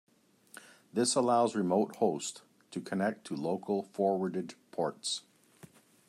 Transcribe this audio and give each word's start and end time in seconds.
This 0.91 1.13
allows 1.13 1.53
remote 1.55 1.97
hosts 1.97 2.41
to 2.71 2.81
connect 2.81 3.23
to 3.27 3.35
local 3.35 3.83
forwarded 3.83 4.55
ports. 4.71 5.21